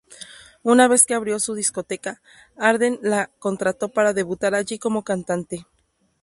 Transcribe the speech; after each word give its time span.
Una 0.63 0.87
vez 0.87 1.05
que 1.05 1.13
abrió 1.13 1.37
su 1.39 1.53
discoteca, 1.53 2.23
Arden 2.57 2.97
la 3.03 3.27
contrató 3.37 3.89
para 3.89 4.13
debutar 4.13 4.55
allí 4.55 4.79
como 4.79 5.03
cantante. 5.03 5.67